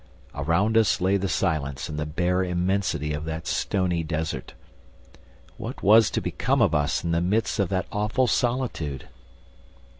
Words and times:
All 0.33 0.45
around 0.45 0.77
us 0.77 0.99
lay 0.99 1.15
the 1.17 1.29
silence 1.29 1.87
and 1.87 1.99
the 1.99 2.07
bare 2.07 2.43
immensity 2.43 3.13
of 3.13 3.23
that 3.25 3.45
stony 3.45 4.01
desert. 4.01 4.55
What 5.57 5.83
was 5.83 6.09
to 6.09 6.21
become 6.21 6.59
of 6.59 6.73
us 6.73 7.03
in 7.03 7.11
the 7.11 7.21
midst 7.21 7.59
of 7.59 7.69
that 7.69 7.85
awful 7.91 8.25
solitude? 8.25 9.07